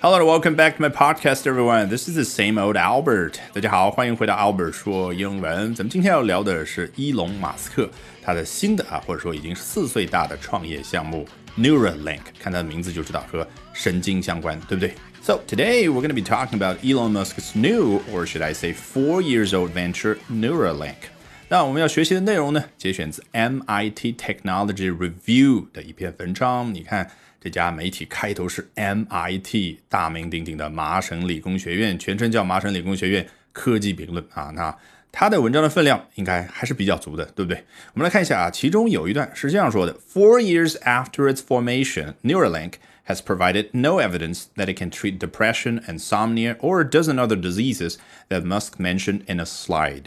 [0.00, 1.88] Hello, welcome back to my podcast, everyone.
[1.88, 3.40] This is the same old Albert.
[3.52, 5.74] 大家好，欢迎回到 Albert 说英文。
[5.74, 7.90] 咱们今天要聊的是伊隆马斯克
[8.22, 11.26] 他的新的啊，或者说已经四岁大的创业项目
[11.58, 12.20] Neuralink。
[12.38, 14.94] 看他的名字就知道和神经相关，对不对？
[15.22, 19.20] So today we're going to be talking about Elon Musk's new, or should I say, four
[19.22, 21.10] years old venture Neuralink.
[21.50, 26.74] 那我们要学习的内容呢，节选自 MIT Technology Review 的一篇文章。
[26.74, 27.10] 你看。
[27.38, 34.50] 这家媒体开头是 MIT 大名鼎鼎的麻省理工学院，全称叫麻省理工学院科技评论啊。
[34.56, 34.76] 那
[35.12, 37.62] 它的文章的分量应该还是比较足的，对不对？
[37.94, 42.72] 我们来看一下啊，其中有一段是这样说的：Four years after its formation, Neuralink
[43.06, 47.96] has provided no evidence that it can treat depression, insomnia, or a dozen other diseases
[48.28, 50.06] that Musk mentioned in a slide.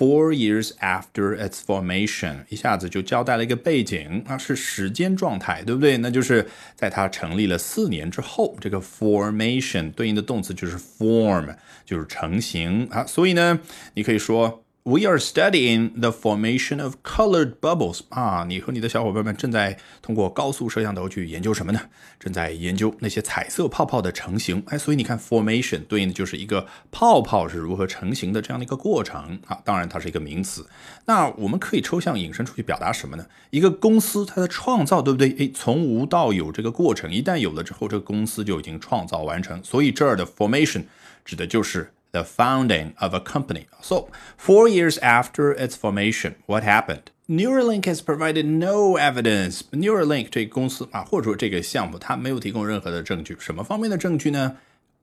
[0.00, 5.98] Four years after its formation，一下子就交代了一个背景，它是时间状态，对不对？
[5.98, 13.04] 那就是在它成立了四年之后，这个 formation 对应的动词就是 form，就是成型啊。
[13.04, 13.60] 所以呢，
[13.92, 14.64] 你可以说。
[14.82, 21.78] We are studying the formation of colored bubbles 啊，你和你的小伙伴们正在通过高速摄像头去研究什么呢？
[22.18, 24.62] 正在研究那些彩色泡泡的成型。
[24.68, 29.60] 哎，所以你看，formation 对应的就是一个泡泡是如何成型的这样的一个过程啊。
[29.66, 30.66] 当然，它是一个名词。
[31.04, 33.26] 那我们可以抽象引申出去表达什么呢？
[33.50, 35.36] 一个公司它的创造，对不对？
[35.38, 39.62] 哎，从无到有这个过程，一旦有了之后，这个公司就已经创造完成。
[39.62, 40.84] 所以这儿的 formation
[41.22, 41.92] 指的就是。
[42.11, 43.67] the founding of a company.
[43.81, 47.11] So, four years after its formation, what happened?
[47.27, 49.63] Neuralink has provided no evidence.
[49.71, 53.35] Neuralink 这个公司啊，或者说这个项目，它没有提供任何的证据。
[53.39, 54.57] 什么方面的证据呢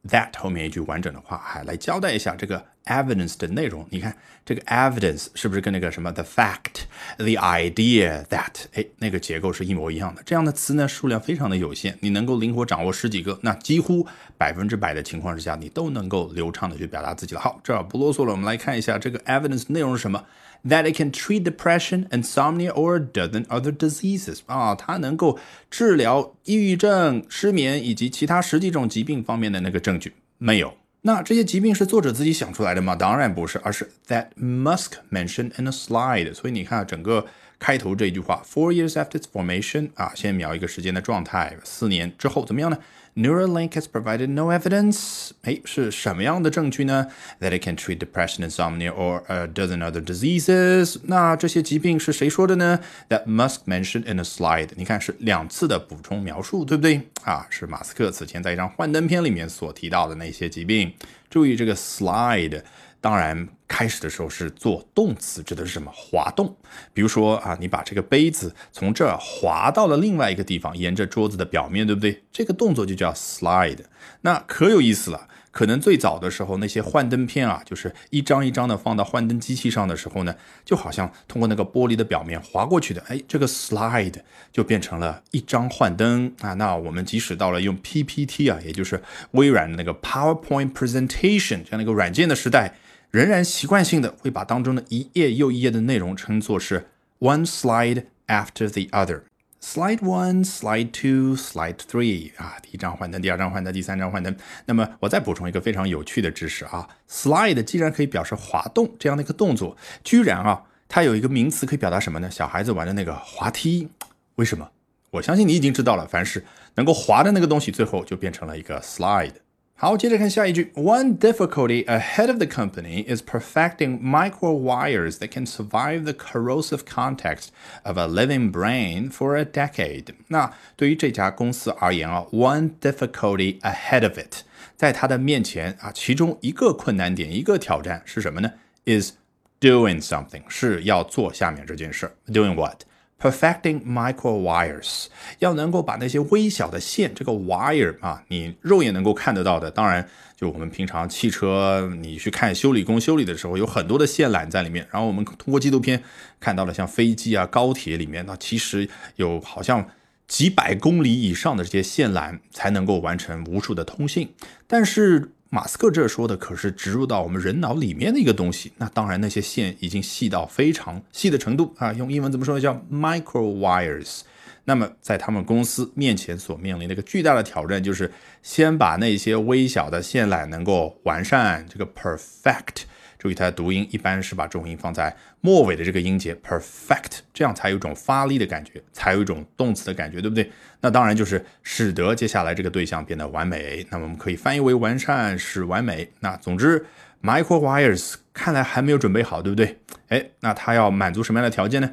[0.10, 3.86] ？that 后面一句完整的话，还来交代一下这个 evidence 的内容。
[3.90, 6.86] 你看这个 evidence 是不是跟那个什么 the fact、
[7.18, 10.22] the idea that 哎那个结构是一模一样的？
[10.24, 17.42] 这样的词呢数量非常的有限，你能够灵活掌握十几个，那几乎百分之百的情况之下，你都能够流畅的去表达自己了。
[17.42, 20.24] 好，这儿不啰嗦了，我们来看一下这个 evidence 内容是什么。
[20.68, 25.40] That it can treat depression, insomnia, or a dozen other diseases 啊，它能够
[25.70, 30.74] 治疗抑郁症、失眠以及其他十几种疾病方面的那个证据没有。
[31.02, 32.96] 那这些疾病是作者自己想出来的吗？
[32.96, 36.34] 当然不是，而是 that Musk mentioned in a slide。
[36.34, 37.26] 所以你看整个
[37.60, 42.78] 开头这句话，four years after its formation 啊，先描一个时间的状态，四年之后怎么样呢
[43.16, 45.32] ？Neuralink has provided no evidence.
[45.42, 47.08] 哎，是什么样的证据呢
[47.42, 50.98] ？That it can treat depression, insomnia, or a dozen other diseases.
[51.06, 52.80] 那这些疾病是谁说的呢
[53.10, 54.70] ？That Musk mentioned in a slide.
[54.76, 57.02] 你看是两次的补充描述，对不对？
[57.24, 60.94] 啊，是马斯克此前在一张幻灯片里面所提到的那些疾病。
[61.28, 62.62] 注意这个 slide。
[63.00, 65.92] 当然，开始的时候是做动词，指的是什么？
[65.94, 66.56] 滑动。
[66.94, 72.24] 比如说啊，你把这个杯子从这儿滑到了另外一个地方，沿着桌子的表面，对不对？
[72.32, 73.86] 这个动作就叫 slide。
[74.22, 75.28] 那可有意思了。
[75.50, 83.02] 可能最早的时候，那些幻灯片啊，就是一张一张的放到幻灯机器上的时候呢，就好像通过那个玻璃的表面滑过去的。
[83.08, 84.14] 哎，这个 slide
[84.52, 86.54] 就变成了一张幻灯啊。
[86.56, 92.76] 那我们即使到了用 PPT 啊，也就是微软的那个 PowerPoint Presentation 这样的一个软件的时代。
[93.12, 96.88] 仍然习惯性的会把当中的一页又一页的内容称作是
[97.20, 99.22] one slide after the other。
[99.60, 104.34] Slide one, slide two, slide three 啊，第一张幻灯，第二张幻灯，第三张幻灯。
[104.66, 112.30] 那么我再补充一个非常有趣的知识啊，slide 既然可以表示滑动这样的一个动作，居然啊，它有一个名词可以表达什么呢？
[112.30, 113.90] 小孩子玩的那个滑梯，
[114.36, 114.70] 为什么？
[115.10, 116.46] 我相信你已经知道了，凡是
[116.76, 119.34] 能够滑的那个东西，最后就变成了一个 slide。
[119.77, 120.71] 好，接着看下一句。
[120.77, 127.49] One difficulty ahead of the company is perfecting micro wires that can survive the corrosive context
[127.83, 130.15] of a living brain for a decade。
[130.29, 134.45] 那对于这家公司而言啊，one difficulty ahead of it，
[134.77, 138.53] 在它的面前啊，其中一个困难点，一个挑战是什么呢？
[138.85, 139.15] Is
[139.61, 142.13] doing something，是要做下面这件事。
[142.29, 142.87] Doing what？Perfecting
[143.20, 145.08] Perfecting micro wires，
[145.40, 154.88] 要能够把那些微小的线，这个 wire 啊，你肉眼能够看得到的，当然就我们平常汽车，你去看修理工修理的时候，有很多的线缆在里面。
[154.92, 156.04] 然后我们通过纪录片
[156.40, 159.90] 看到了，像飞机啊、高铁里面，那其实有好像
[160.28, 164.32] 几百公里以上的这些线缆才能够完成无数的通信。
[164.68, 172.62] 但是马斯克这说的可是植入到我们人脑里面的一个东西，那当然那些线已经细到非常细的程度啊，用英文怎么说呢？
[172.62, 174.22] 叫 micro wires。
[174.66, 178.12] 那么在他们公司面前所面临的一个巨大的挑战，就是
[178.44, 182.84] 先把那些微小的线缆能够完善，这个 perfect。
[183.28, 190.50] 注意它的读音，一般是把重音放在末尾的这个音节 perfect，这样才有一种发力的感觉，才有一种动词的感觉，对不对？
[190.80, 193.86] 那当然就是使得接下来这个对象变得完美。
[193.90, 196.10] 那么我们可以翻译为完善，使完美。
[196.22, 196.86] 那总之
[197.22, 199.78] ，Michael Wires 看来还没有准备好，对不对？
[200.08, 201.92] 哎，那他要满足什么样的条件呢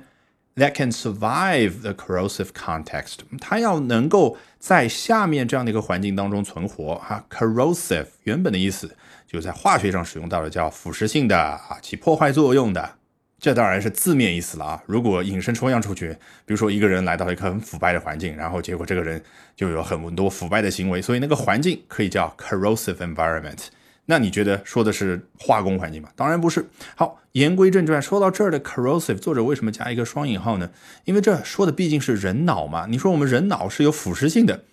[0.57, 7.25] ？that can survive the corrosive context，它要能够在下面这样的一个环境当中存活哈。
[7.31, 8.97] corrosive 原本的意思
[9.27, 12.97] 就在化学上使用到的叫腐蚀性的啊，起破坏作用的。
[13.41, 14.83] 这当然是字面意思了啊。
[14.87, 16.11] 如果引申抽象出去，
[16.47, 19.23] 比如说一个人来到了一个很腐败的环境，然后结果这个人
[19.55, 23.67] 就有很多腐败的行为，所以那个环境可以叫 corrosive environment。
[24.07, 26.11] 那你觉得说的是化工环境吗？
[26.15, 26.67] 当然不是。
[26.95, 30.71] 好，言归正传，说到这儿的 corrosive，作者为什么加一个双引号呢？
[31.05, 32.87] 因为这说的毕竟是人脑嘛。
[32.89, 34.65] 你说我们人脑是有腐蚀性的，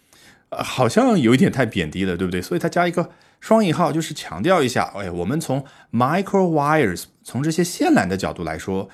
[0.49, 2.41] 呃，好像有一点太贬低了，对不对？
[2.41, 8.89] 所以他加一个双引号，就是强调一下，哎，我们从 micro wires，从这些线缆的角度来说。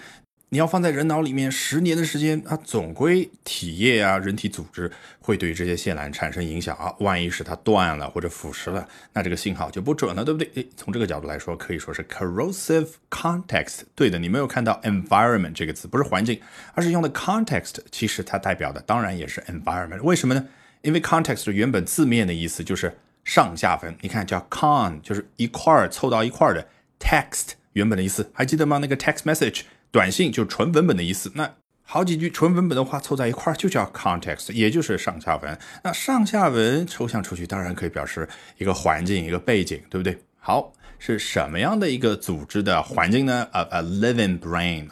[0.50, 4.90] 你要放在人脑里面十年的时间它，总归体液啊，人体组织
[5.20, 6.94] 会对这些线缆产生影响啊。
[7.00, 10.50] 万一是它断了或者腐蚀了，那这个信号就不准了，对不对？
[10.56, 13.82] 诶，从这个角度来说，可以说是 corrosive context。
[13.94, 16.40] 对的，你没有看到 environment 这个词，不是环境，
[16.74, 17.80] 而是用的 context。
[17.92, 20.02] 其实它代表的当然也是 environment。
[20.02, 20.48] 为什么呢？
[20.82, 23.94] 因为 context 原本字面的意思就是上下文。
[24.00, 26.66] 你看叫 con，就是一块儿凑到一块儿的
[27.02, 28.78] text 原本的意思，还记得吗？
[28.78, 29.64] 那个 text message。
[29.92, 35.58] 短信就纯文本的意思，那好几句纯文本的话凑在一块儿就叫 context，也就是上下文。
[35.84, 40.18] 那上下文抽象出去，当然可以表示一个环境、一个背景，对不对？
[40.38, 44.90] 好，是什么样的一个组织的环境呢？a a living brain，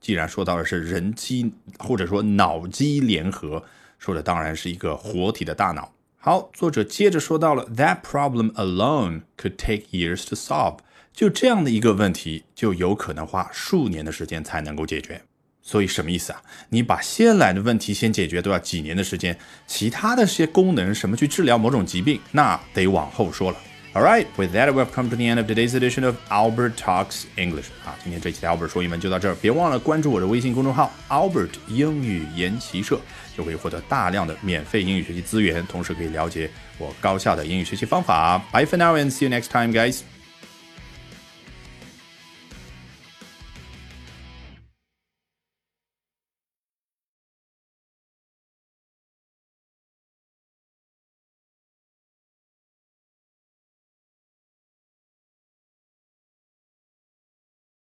[0.00, 3.64] 既然说到的是人机或者说脑机联合，
[3.98, 5.92] 说的当然是一个活体的大脑。
[6.18, 10.78] 好，作者接着说到了 that problem alone could take years to solve。
[11.14, 15.22] 就这样的一个问题，就有可能花数年的时间才能够解决。
[15.62, 16.42] 所以什么意思啊？
[16.68, 19.34] 你把先来的问题先解决，都要几年的时间，
[19.66, 23.58] 其他的些功能，什么去治疗某种疾病，那得往后说了。
[23.94, 27.66] All right, with that, we've come to the end of today's edition of Albert Talks English.
[27.86, 33.00] 啊，今天这期的 Albert 说英文就到这儿，别忘了关注我的微信公众号 Albert 英语研习社，
[33.36, 38.36] 就可以获得大量的免费英语学习资源，同时可以了解我高效的英语学习方法。
[38.52, 40.13] Bye for now and see you next time, guys.